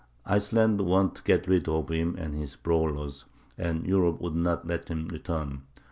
[0.25, 4.87] Iceland wanted to get rid of him and his brawlers, and Europe would not let
[4.87, 5.61] him return.